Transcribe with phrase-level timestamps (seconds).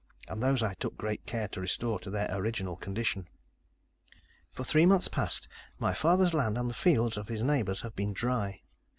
[0.27, 3.27] And those I took great care to restore to their original condition.
[4.51, 8.11] "For three months past, my father's land and the fields of his neighbors have been
[8.11, 8.61] dry.